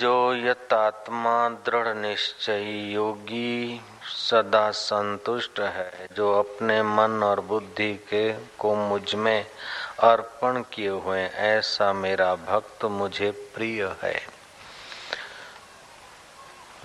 [0.00, 8.74] जो यतात्मा दृढ़ निश्चय योगी सदा संतुष्ट है, जो अपने मन और बुद्धि के को
[8.74, 9.46] मुझमें
[10.00, 14.22] अर्पण किए हुए ऐसा मेरा भक्त मुझे प्रिय है।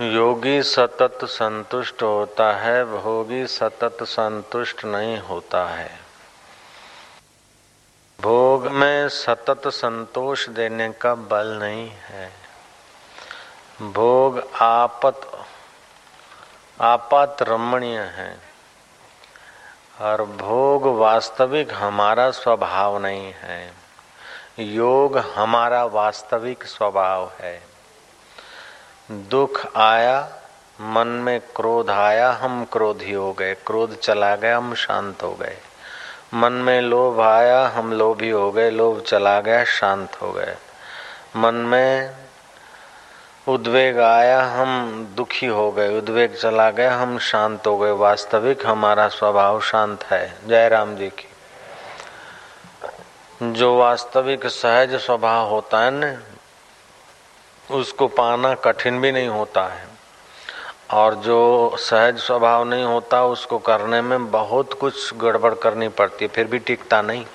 [0.02, 6.00] योगी सतत संतुष्ट होता है, भोगी सतत संतुष्ट नहीं होता है।
[8.22, 12.45] भोग में सतत संतोष देने का बल नहीं है।
[13.82, 15.22] भोग आपत,
[16.82, 18.38] आपात रमणीय है।
[20.02, 23.74] और भोग वास्तविक हमारा स्वभाव नहीं है।
[24.60, 27.64] योग हमारा वास्तविक स्वभाव है।
[29.12, 30.32] दुख आया,
[30.82, 35.58] मन में क्रोध आया, हम क्रोधी हो गए। क्रोध चला गया, हम शांत हो गए।
[36.34, 40.58] मन में लोभ आया, हम लोभी हो गए। लोभ चला गया, शांत हो गए।
[41.36, 42.25] मन में
[43.48, 49.08] उद्वेग आया, हम दुखी हो गए, उद्वेग चला गया, हम शांत हो गए। वास्तविक हमारा
[49.08, 51.28] स्वभाव शांत है। जय राम जी की।
[53.54, 56.24] जो वास्तविक सहज स्वभाव होता है न,
[57.72, 59.88] उसको पाना कठिन भी नहीं होता है।
[60.92, 66.30] और जो सहज स्वभाव नहीं होता, उसको करने में बहुत कुछ गड़बड़ करनी पड़ती है,
[66.30, 67.26] फिर भी टिकता नहीं।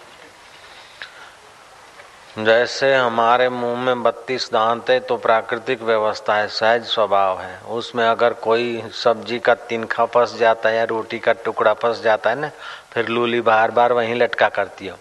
[2.39, 8.05] जैसे हमारे मुँह में बत्तीस दांत है तो प्राकृतिक व्यवस्था है, सहज स्वभाव है। उसमें
[8.07, 12.39] अगर कोई सब्ज़ी का तिनखा फंस जाता है या रोटी का टुकड़ा फंस जाता है
[12.41, 12.51] ना,
[12.93, 14.97] फिर लूली बार बार वहीं लटका करती हो।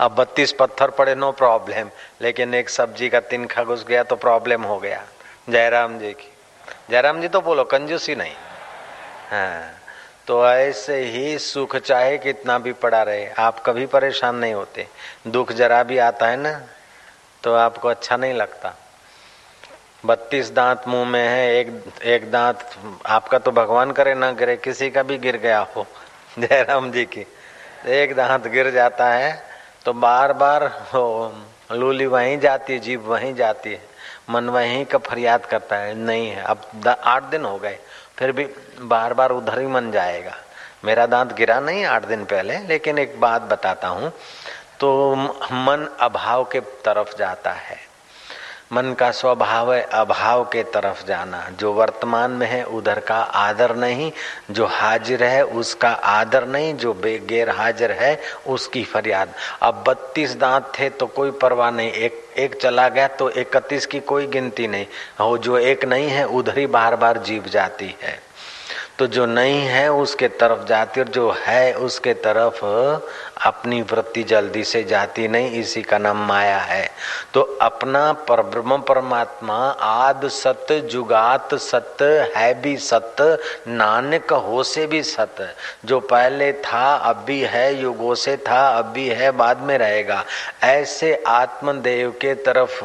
[0.00, 1.90] अब बत्तीस पत्थर पड़े नो प्रॉब्लम
[2.22, 5.02] लेकिन एक सब्ज़ी का तिनखा घुस गया तो प्रॉब्लम हो गया।
[5.48, 6.32] जयराम जी की।
[6.90, 8.34] जयराम जी तो बोलो, कंजूसी नहीं।
[9.30, 9.83] हाँ।
[10.26, 14.86] तो ऐसे ही सुख चाहे कितना भी पड़ा रहे, आप कभी परेशान नहीं होते।
[15.26, 16.52] दुख जरा भी आता है ना
[17.42, 18.74] तो आपको अच्छा नहीं लगता।
[20.04, 22.68] बत्तीस दांत मुँह में है, एक एक दांत
[23.06, 25.86] आपका तो भगवान करे ना गिरे किसी का भी गिर गया हो,
[26.38, 27.26] जयराम जी की
[27.94, 29.32] एक दांत गिर जाता है
[29.84, 30.62] तो बार बार
[31.72, 33.80] लूली वहीं जाती है, जीभ वहीं जाती है,
[34.30, 37.78] मन वहीं का फरियाद करता है, नहीं है, अब आठ दिन हो गए
[38.18, 38.46] फिर भी
[38.80, 40.34] बार बार उधर ही मन जाएगा।
[40.84, 44.12] मेरा दांत गिरा नहीं आठ दिन पहले, लेकिन एक बात बताता हूँ।
[44.80, 45.16] तो
[45.52, 47.93] मन अभाव के तरफ़ जाता है।
[48.74, 53.76] मन का स्वभाव है, अभाव के तरफ़ जाना। जो वर्तमान में है, उधर का आदर
[53.76, 54.12] नहीं।
[54.50, 60.72] जो हाजिर है, उसका आदर नहीं। जो बेगैर हाजिर है, उसकी फरियाद। अब बत्तीस दांत
[60.80, 64.86] थे तो कोई परवाह नहीं। एक एक चला गया तो इकतीस की कोई गिनती नहीं।
[65.20, 68.23] हो, जो एक नहीं है, उधर ही बार बार जीव जाती है।
[68.98, 72.64] तो जो नहीं है उसके तरफ़ जाती और जो है उसके तरफ़
[73.46, 76.88] अपनी वृत्ति जल्दी से जाती नहीं, इसी का नाम माया है।
[77.34, 83.36] तो अपना पर ब्रह्म परमात्मा आद सत्य जुगात सत्य है भी सत्य
[83.68, 85.48] नानक हो से भी सत्य
[85.84, 90.24] जो पहले था, अब भी है, युगो से था, अब भी है, बाद में रहेगा।
[90.62, 92.84] ऐसे आत्मदेव के तरफ़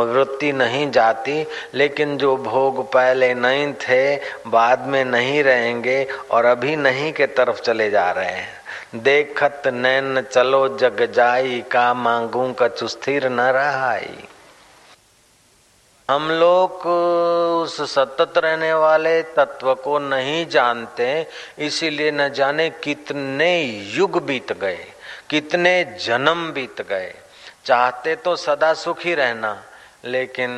[0.00, 1.44] वृत्ति नहीं जाती,
[1.74, 4.16] लेकिन जो भोग पहले नहीं थे,
[4.46, 10.20] बाद में नहीं रहेंगे और अभी नहीं के तरफ़ चले जा रहे हैं। देखत नैन
[10.22, 14.18] चलो जग जाई, का मांगू कछु स्थिर न रहाई।
[16.08, 16.86] हम लोग
[17.62, 21.26] उस सतत रहने वाले तत्व को नहीं जानते,
[21.58, 23.62] इसीलिए न जाने कितने
[23.94, 24.84] युग बीत गए,
[25.30, 27.14] कितने जन्म बीत गए।
[27.64, 29.52] चाहते तो सदा सुखी रहना,
[30.04, 30.50] लेकिन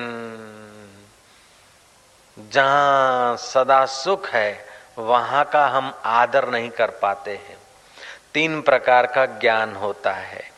[2.39, 4.67] जहाँ सदा सुख है,
[4.99, 7.57] वहाँ का हम आदर नहीं कर पाते हैं।
[8.35, 10.51] तीन प्रकार का ज्ञान होता है।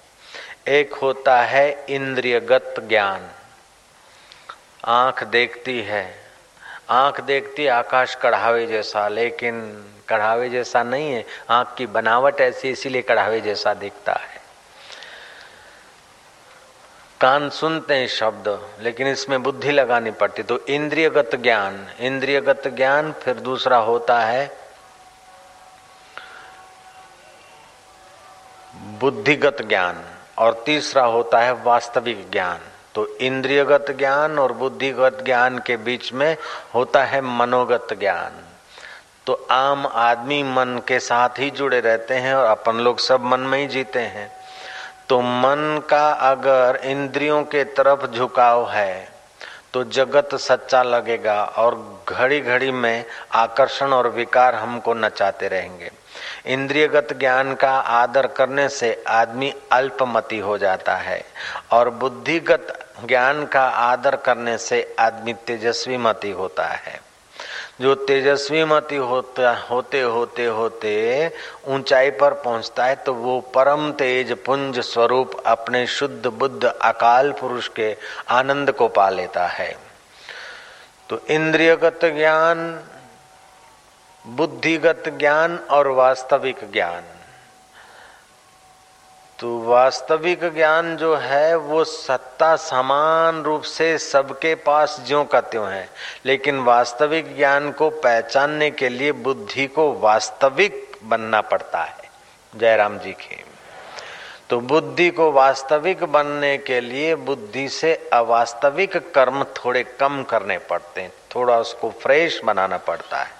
[0.68, 3.30] एक होता है इंद्रियगत ज्ञान।
[4.84, 6.24] आँख देखती है।
[6.90, 13.02] आँख देखती आकाश कढ़ावे जैसा, लेकिन कढ़ावे जैसा नहीं है। आँख की बनावट ऐसी, इसीलिए
[13.02, 14.33] कढ़ावे जैसा दिखता है।
[17.24, 18.48] कान सुनते हैं शब्द,
[18.80, 24.58] लेकिन इसमें बुद्धि लगानी पड़ती। तो इंद्रियगत ज्ञान इंद्रियगत ज्ञान फिर दूसरा होता है
[29.00, 30.04] बुद्धिगत ज्ञान,
[30.38, 32.60] और तीसरा होता है वास्तविक ज्ञान।
[32.94, 36.36] तो इंद्रियगत ज्ञान और बुद्धिगत ज्ञान के बीच में
[36.74, 38.40] होता है मनोगत ज्ञान।
[39.26, 43.40] तो आम आदमी मन के साथ ही जुड़े रहते हैं और अपन लोग सब मन
[43.40, 44.43] में ही जीते हैं।
[45.08, 49.08] तो मन का अगर इंद्रियों के तरफ़ झुकाव है
[49.72, 51.76] तो जगत सच्चा लगेगा और
[52.08, 55.90] घड़ी घड़ी में आकर्षण और विकार हमको नचाते रहेंगे।
[56.46, 61.22] इंद्रियगत ज्ञान का आदर करने से आदमी अल्पमति हो जाता है
[61.70, 67.00] और बुद्धिगत ज्ञान का आदर करने से आदमी तेजस्वी मति होता है।
[67.80, 71.30] जो तेजस्वी मती होता, होते होते होते
[71.66, 77.68] ऊंचाई पर पहुँचता है तो वो परम तेज पुंज स्वरूप अपने शुद्ध बुद्ध अकाल पुरुष
[77.68, 77.96] के
[78.30, 79.76] आनंद को पा लेता है।
[81.08, 82.58] तो इंद्रियगत ज्ञान,
[84.24, 87.02] बुद्धिगत ज्ञान और वास्तविक ज्ञान
[89.38, 95.68] तो वास्तविक ज्ञान जो है, वो सत्ता समान रूप से सबके पास ज्यो का त्यों
[95.68, 95.88] है।
[96.26, 101.96] लेकिन वास्तविक ज्ञान को पहचानने के लिए बुद्धि को वास्तविक बनना पड़ता है।
[102.56, 103.36] जयराम जी के।
[104.50, 111.00] तो बुद्धि को वास्तविक बनने के लिए बुद्धि से अवास्तविक कर्म थोड़े कम करने पड़ते
[111.00, 113.30] हैं। थोड़ा उसको फ्रेश बनाना पड़ता है।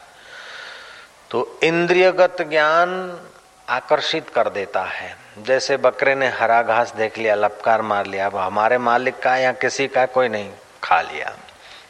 [1.31, 3.21] तो इंद्रियगत ज्ञान
[3.69, 8.37] आकर्षित कर देता है। जैसे बकरे ने हरा घास देख लिया, लपकार मार लिया, अब
[8.37, 10.51] हमारे मालिक का या किसी का कोई नहीं,
[10.85, 11.37] खा लिया।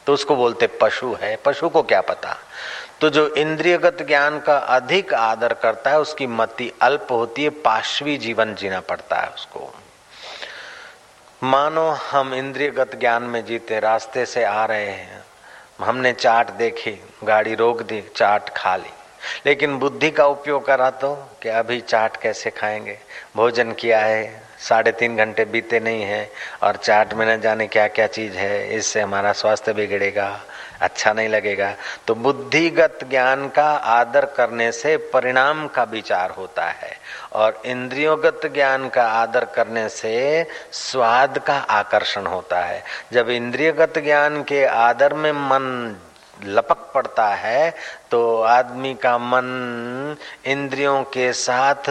[0.07, 2.37] तो उसको बोलते, पशु है, पशु को क्या पता?
[3.01, 8.17] तो जो इंद्रियगत ज्ञान का अधिक आदर करता है, उसकी मति अल्प होती है पाशवी
[8.17, 9.75] जीवन जीना पड़ता है उसको।
[11.43, 15.25] मानो हम इंद्रियगत ज्ञान में जीते, रास्ते से आ रहे हैं।
[15.81, 18.91] हमने चाट देखी, गाड़ी रोक दी, चाट खा ली।
[19.47, 22.99] लेकिन बुद्धि का उपयोग करा तो कि अभी चाट कैसे खाएँगे?
[23.37, 26.31] भोजन किया है, साढ़े तीन घंटे बीते नहीं है,
[26.63, 30.41] और चाट में न जाने क्या क्या चीज़ है, इससे हमारा स्वास्थ्य बिगड़ेगा
[30.81, 31.75] अच्छा नहीं लगेगा।
[32.07, 36.97] तो बुद्धिगत ज्ञान का आदर करने से परिणाम का विचार होता है,
[37.33, 42.83] और इंद्रियोगत ज्ञान का आदर करने से स्वाद का आकर्षण होता है।
[43.13, 45.97] जब इंद्रियगत ज्ञान के आदर में मन
[46.45, 47.75] लपक पड़ता है
[48.15, 50.17] तो आदमी का मन
[50.47, 51.89] इंद्रियों के साथ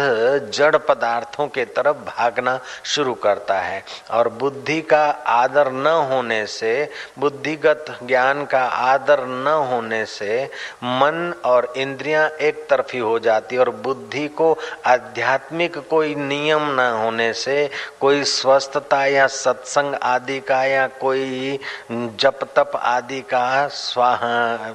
[0.50, 6.90] जड़ पदार्थों के तरफ़ भागना शुरू करता है। और बुद्धि का आदर न होने से,
[7.20, 10.44] बुद्धिगत ज्ञान का आदर न होने से
[10.84, 17.34] मन और इंद्रियाँ एक तरफी हो जाती और बुद्धि को आध्यात्मिक कोई नियम न होने
[17.34, 21.60] से, कोई स्वस्थता या सत्संग आदि का या कोई
[21.92, 24.74] जप तप आदि का स्वाहा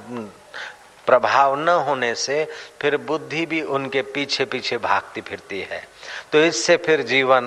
[1.09, 2.47] प्रभाव न होने से
[2.81, 5.87] फिर बुद्धि भी उनके पीछे पीछे भागती फिरती है।
[6.31, 7.45] तो इससे फिर जीवन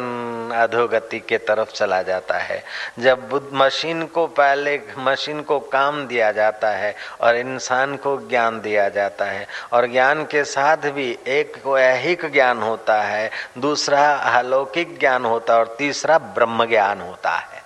[0.55, 2.62] अधोगति के तरफ़ चला जाता है।
[2.99, 8.88] जब मशीन को पहले मशीन को काम दिया जाता है और इंसान को ज्ञान दिया
[8.88, 15.25] जाता है और ज्ञान के साथ भी एक ऐहिक ज्ञान होता है, दूसरा अलौकिक ज्ञान
[15.25, 17.62] होता है और तीसरा ब्रह्म ज्ञान होता है।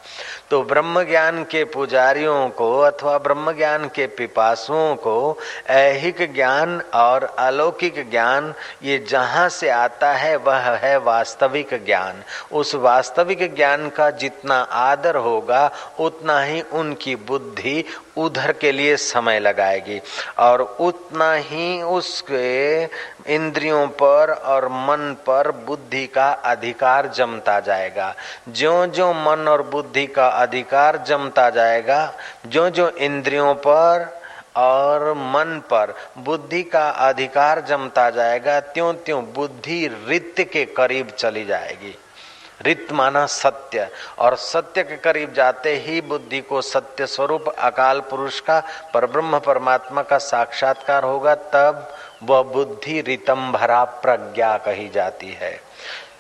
[0.51, 5.39] तो ब्रह्म ज्ञान के पुजारियों को अथवा ब्रह्म ज्ञान के पिपासुओं को
[5.69, 12.23] ऐहिक ज्ञान और अलौकिक ज्ञान, ये जहाँ से आता है वह है वास्तविक ज्ञान।
[12.53, 15.71] उस वास्तविक ज्ञान का जितना आदर होगा,
[16.01, 17.85] उतना ही उनकी बुद्धि
[18.17, 20.01] उधर के लिए समय लगाएगी।
[20.39, 22.83] और उतना ही उसके
[23.35, 28.15] इंद्रियों पर और मन पर बुद्धि का अधिकार जमता जाएगा।
[28.49, 32.13] जो जो मन और बुद्धि का अधिकार जमता जाएगा
[32.47, 34.15] जो जो इंद्रियों पर
[34.57, 41.45] और मन पर बुद्धि का अधिकार जमता जाएगा त्यों त्यों बुद्धि रित्य के करीब चली
[41.45, 41.95] जाएगी।
[42.63, 43.89] रित माना सत्य।
[44.19, 48.63] और सत्य के करीब जाते ही बुद्धि को सत्य स्वरूप अकाल पुरुष का,
[48.95, 55.61] परब्रह्म परमात्मा का साक्षात्कार होगा, तब वह बुद्धि रितम भरा प्रज्ञा कही जाती है।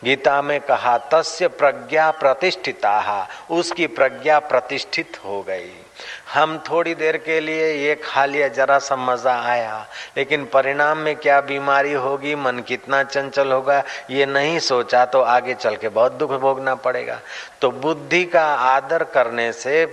[0.04, 5.85] गीता में कहा, तस्य प्रज्ञा प्रतिष्ठिता, उसकी प्रज्ञा प्रतिष्ठित हो गई।
[6.26, 11.14] हम थोड़ी देर के लिए ये खा लिया, जरा सा मज़ा आया। लेकिन परिणाम में
[11.16, 16.12] क्या बीमारी होगी, मन कितना चंचल होगा, ये नहीं सोचा तो आगे चल के बहुत
[16.12, 17.20] दुख भोगना पड़ेगा।
[17.60, 19.84] तो बुद्धि का आदर करने से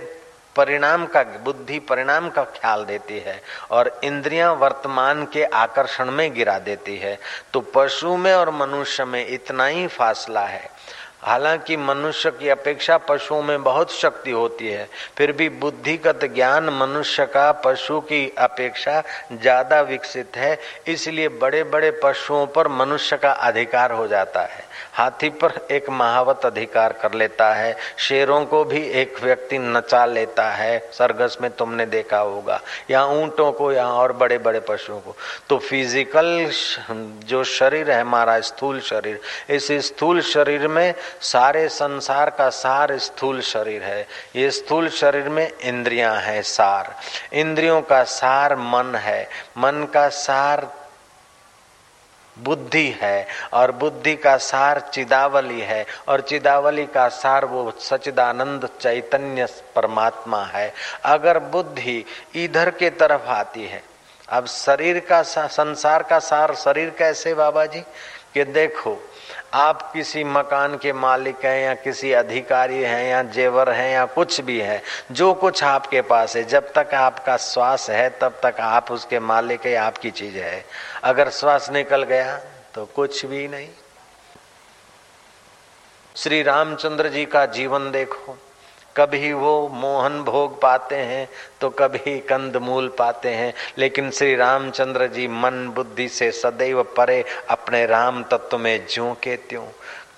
[0.56, 6.58] परिणाम का, बुद्धि परिणाम का ख्याल देती है और इंद्रियाँ वर्तमान के आकर्षण में गिरा
[6.58, 7.18] देती है।
[7.52, 10.70] तो पशु में और मनुष्य में इतना ही फासला है।
[11.24, 14.88] हालाँकि मनुष्य की अपेक्षा पशुओं में बहुत शक्ति होती है,
[15.18, 19.02] फिर भी बुद्धिगत ज्ञान मनुष्य का पशु की अपेक्षा
[19.32, 24.62] ज़्यादा विकसित है, इसलिए बड़े बड़े पशुओं पर मनुष्य का अधिकार हो जाता है।
[24.94, 30.48] हाथी पर एक महावत अधिकार कर लेता है, शेरों को भी एक व्यक्ति नचा लेता
[30.50, 35.14] है, सरगस में तुमने देखा होगा, या ऊंटों को, या और बड़े बड़े पशुओं को।
[35.48, 36.50] तो फ़िज़िकल
[37.26, 43.40] जो शरीर है, हमारा स्थूल शरीर, इस स्थूल शरीर में सारे संसार का सार स्थूल
[43.40, 46.96] शरीर है। ये स्थूल शरीर में इंद्रियाँ हैं सार।
[47.32, 49.28] इंद्रियों का सार मन है।
[49.58, 50.72] मन का सार
[52.38, 59.46] बुद्धि है और बुद्धि का सार चिदावली है और चिदावली का सार वो सचिदानंद चैतन्य
[59.76, 62.04] परमात्मा है। अगर बुद्धि
[62.34, 63.82] इधर के तरफ़ आती है,
[64.28, 67.80] अब शरीर का संसार का सार, शरीर कैसे बाबा जी?
[68.34, 69.13] कि देखो
[69.54, 74.40] आप किसी मकान के मालिक हैं या किसी अधिकारी हैं या जेवर हैं या कुछ
[74.40, 74.82] भी है,
[75.12, 79.66] जो कुछ आपके पास है, जब तक आपका श्वास है, तब तक आप उसके मालिक
[79.66, 80.64] है, आपकी चीज़ है।
[81.04, 82.36] अगर श्वास निकल गया
[82.74, 83.68] तो कुछ भी नहीं।
[86.16, 88.36] श्री रामचंद्र जी का जीवन देखो।
[88.96, 91.28] कभी वो मोहन भोग पाते हैं
[91.60, 97.24] तो कभी कंद मूल पाते हैं। लेकिन श्री रामचंद्र जी मन बुद्धि से सदैव परे
[97.50, 99.66] अपने राम तत्व में ज्यो के त्यों।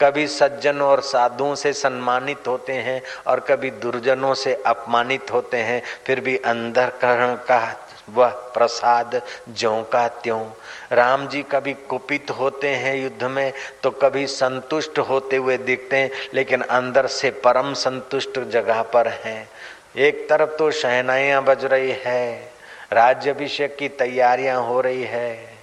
[0.00, 5.82] कभी सज्जनों और साधुओं से सम्मानित होते हैं और कभी दुर्जनों से अपमानित होते हैं,
[6.06, 10.44] फिर भी अंदर करण का वह प्रसाद ज्यो का त्यों।
[10.92, 16.10] राम जी कभी कुपित होते हैं युद्ध में तो कभी संतुष्ट होते हुए दिखते हैं,
[16.34, 19.48] लेकिन अंदर से परम संतुष्ट जगह पर हैं।
[19.96, 22.52] एक तरफ़ तो शहनाइयाँ बज रही है
[22.92, 25.55] राज्य राज्यभिषेक की तैयारियाँ हो रही है।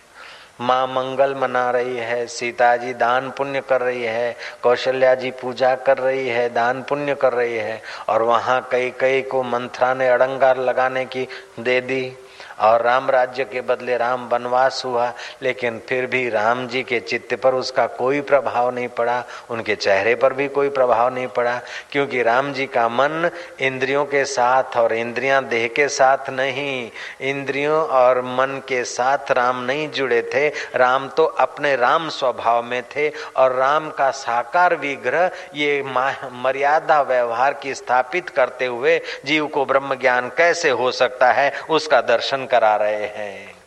[0.61, 5.75] माँ मंगल मना रही है सीता जी दान पुण्य कर रही है कौशल्या जी पूजा
[5.75, 10.07] कर रही है, दान पुण्य कर रही है, और वहाँ कई कई को मंत्रा ने
[10.09, 11.27] अड़ंगार लगाने की
[11.59, 12.17] दे दी।
[12.59, 17.33] और राम राज्य के बदले राम वनवास हुआ, लेकिन फिर भी राम जी के चित्त
[17.35, 21.59] पर उसका कोई प्रभाव नहीं पड़ा, उनके चेहरे पर भी कोई प्रभाव नहीं पड़ा,
[21.91, 23.29] क्योंकि राम जी का मन
[23.61, 26.89] इंद्रियों के साथ और इंद्रियाँ देह के साथ नहीं,
[27.21, 32.81] इंद्रियों और मन के साथ राम नहीं जुड़े थे, राम तो अपने राम स्वभाव में
[32.95, 39.65] थे, और राम का साकार विग्रह, ये मर्यादा व्यवहार की स्थापित करते हुए जीव को
[39.65, 43.63] ब्रह्म ज्ञान कैसे हो सकता है, उसका दर्शन करा रहे हैं।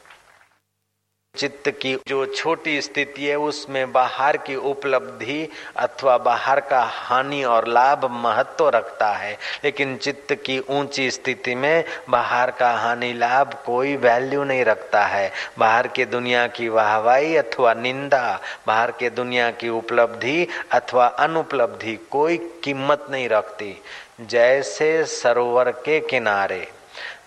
[1.36, 7.68] चित्त की जो छोटी स्थिति है, उसमें बाहर की उपलब्धि अथवा बाहर का हानि और
[7.68, 13.96] लाभ महत्व रखता है। लेकिन चित्त की ऊँची स्थिति में बाहर का हानि लाभ कोई
[13.96, 19.68] वैल्यू नहीं रखता है। बाहर के दुनिया की वाहवाही अथवा निंदा, बाहर के दुनिया की
[19.68, 23.82] उपलब्धि अथवा अनुपलब्धि कोई कीमत नहीं रखती।
[24.20, 26.72] जैसे सरोवर के किनारे।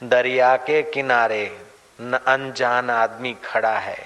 [0.03, 1.46] दरिया के किनारे
[2.01, 3.98] अनजान आदमी खड़ा है।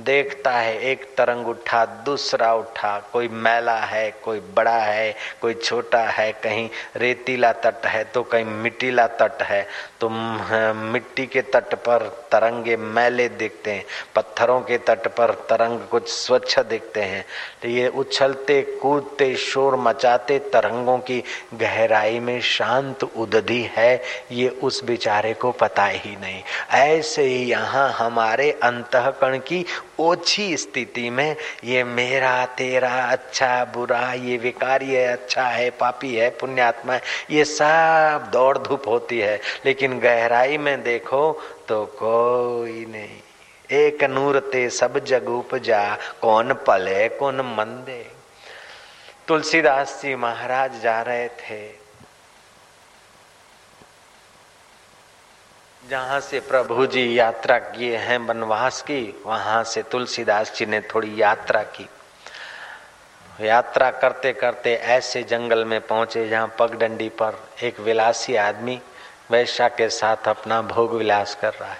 [0.00, 6.02] देखता है, एक तरंग उठा, दूसरा उठा, कोई मैला है, कोई बड़ा है, कोई छोटा
[6.08, 9.66] है, कहीं रेतीला तट है तो कहीं मिट्टीला तट है
[10.00, 16.08] तो मिट्टी के तट पर तरंगे मैले दिखते हैं, पत्थरों के तट पर तरंग कुछ
[16.10, 17.24] स्वच्छ दिखते हैं
[17.62, 21.22] तो ये उछलते, कूदते, शोर मचाते तरंगों की
[21.54, 24.02] गहराई में शांत उदधि है,
[24.32, 26.42] ये उस बेचारे को पता ही नहीं।
[26.72, 29.64] ऐसे ही यहाँ हमारे अंतकरण की
[29.98, 36.30] ओछी स्थिति में, ये मेरा, तेरा अच्छा बुरा, ये विकारी है अच्छा है, पापी है,
[36.30, 43.20] पुण्यात्मा है, ये सब दौड़ धूप होती है, लेकिन गहराई में देखो तो कोई नहीं।
[43.72, 48.10] एक नूर ते सब जग उपजा, कौन पले, कौन मंदे।
[49.28, 51.85] तुलसीदास जी महाराज जा रहे थे।
[55.90, 61.12] जहाँ से प्रभु जी यात्रा किए हैं वनवास की, वहाँ से तुलसीदास जी ने थोड़ी
[61.22, 61.88] यात्रा की।
[63.40, 68.80] यात्रा करते करते ऐसे जंगल में पहुँचे, जहाँ पगडंडी पर एक विलासी आदमी
[69.30, 71.78] वैश्या के साथ अपना भोग विलास कर रहा है।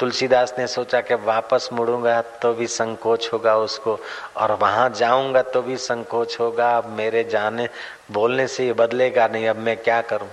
[0.00, 3.98] तुलसीदास ने सोचा कि वापस मुड़ूँगा तो भी संकोच होगा उसको,
[4.36, 7.68] और वहाँ जाऊँगा तो भी संकोच होगा। अब मेरे जाने,
[8.10, 10.30] बोलने से ये बदलेगा नहीं, अब मैं क्या करूँ?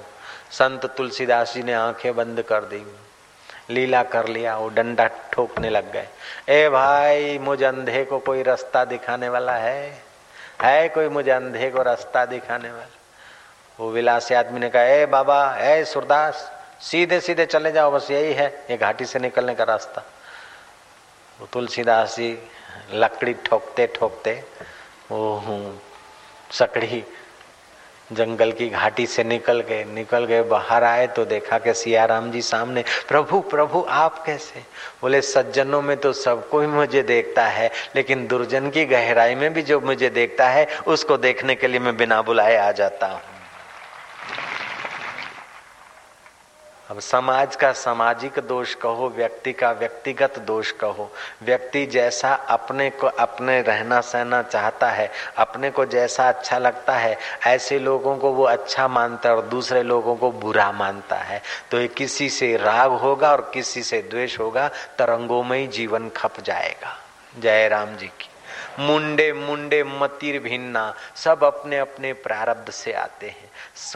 [0.51, 2.85] संत तुलसीदास जी ने आँखें बंद कर दी।
[3.69, 6.07] लीला कर लिया, वो डंडा ठोकने लग गए।
[6.49, 10.03] ए भाई, मुझे अंधे को कोई रास्ता दिखाने वाला है?
[10.61, 12.87] है कोई मुझे अंधे को रास्ता दिखाने वाला?
[13.79, 16.51] वो विलासी आदमी ने कहा, ए बाबा, ए सुरदास,
[16.81, 20.03] सीधे सीधे चले जाओ, बस यही है, ये घाटी से निकलने का रास्ता।
[21.41, 22.49] वो तुलसीदास जी
[22.91, 24.43] लकड़ी ठोकते ठोकते,
[25.11, 25.43] वो
[26.51, 27.03] सकड़ी
[28.11, 32.41] जंगल की घाटी से निकल गए निकल गए, बाहर आए तो देखा कि सियाराम जी
[32.41, 34.59] सामने, प्रभु प्रभु, आप कैसे?
[35.01, 39.61] बोले, सज्जनों में तो सबको ही मुझे देखता है, लेकिन दुर्जन की गहराई में भी
[39.61, 43.21] जो मुझे देखता है, उसको देखने के लिए मैं बिना बुलाए आ जाता हूँ।
[46.93, 51.11] अब समाज का सामाजिक दोष कहो, व्यक्ति का व्यक्तिगत दोष कहो।
[51.43, 57.17] व्यक्ति जैसा अपने को अपने रहना सहना चाहता है, अपने को जैसा अच्छा लगता है,
[57.47, 61.81] ऐसे लोगों को वो अच्छा मानता है और दूसरे लोगों को बुरा मानता है। तो
[61.81, 66.39] ये किसी से राग होगा और किसी से द्वेष होगा, तरंगों में ही जीवन खप
[66.39, 66.97] जाएगा।
[67.39, 68.29] जय राम जी की।
[68.79, 73.51] मुंडे मुंडे मतिर भिन्ना, सब अपने अपने प्रारब्ध से आते हैं।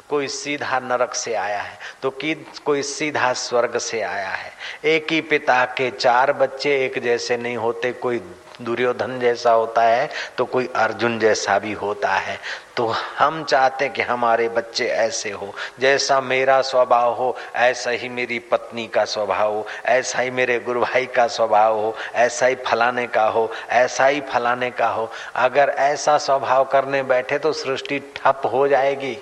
[0.10, 2.34] कोई सीधा नरक से आया है। तो की
[2.66, 4.52] कोई सीधा स्वर्ग से आया है।
[4.86, 8.22] एक ही पिता के चार बच्चे एक जैसे नहीं होते, कोई
[8.62, 12.38] दुर्योधन जैसा होता है तो कोई अर्जुन जैसा भी होता है।
[12.78, 12.86] तो
[13.18, 18.40] हम चाहते हैं कि हमारे बच्चे ऐसे हो। जैसा मेरा स्वभाव हो, ऐसा ही मेरी
[18.40, 23.08] पत्नी का स्वभाव हो, ऐसा ही मेरे गुरु भाई का स्वभाव हो, ऐसा ही फलाने
[23.08, 28.42] का हो, ऐसा ही फलाने का हो। अगर ऐसा स्वभाव करने बैठे तो सृष्टि ठप
[28.54, 29.18] हो जाएगी।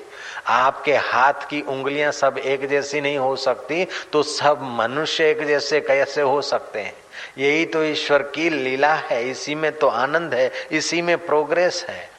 [0.47, 5.79] आपके हाथ की उंगलियाँ सब एक जैसी नहीं हो सकती तो सब मनुष्य एक जैसे
[5.81, 6.93] कैसे हो सकते हैं?
[7.37, 12.14] यही तो ईश्वर की लीला है, इसी में तो आनंद है, इसी में प्रोग्रेस है।